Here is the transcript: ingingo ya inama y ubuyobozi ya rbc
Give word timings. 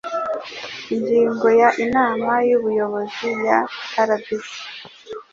ingingo 0.95 1.47
ya 1.59 1.69
inama 1.85 2.31
y 2.47 2.51
ubuyobozi 2.57 3.27
ya 3.47 3.59
rbc 4.07 4.47